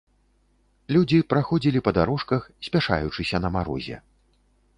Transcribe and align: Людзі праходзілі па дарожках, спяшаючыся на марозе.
Людзі 0.95 1.19
праходзілі 1.33 1.83
па 1.89 1.93
дарожках, 1.99 2.41
спяшаючыся 2.69 3.37
на 3.45 3.49
марозе. 3.59 3.97